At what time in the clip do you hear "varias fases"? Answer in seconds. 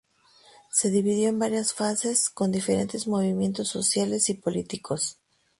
1.37-2.31